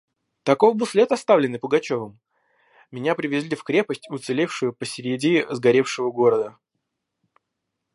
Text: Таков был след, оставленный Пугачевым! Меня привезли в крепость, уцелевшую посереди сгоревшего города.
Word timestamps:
Таков 0.41 0.77
был 0.77 0.87
след, 0.87 1.11
оставленный 1.11 1.59
Пугачевым! 1.59 2.17
Меня 2.89 3.13
привезли 3.13 3.55
в 3.55 3.63
крепость, 3.63 4.09
уцелевшую 4.09 4.73
посереди 4.73 5.45
сгоревшего 5.47 6.09
города. 6.09 6.57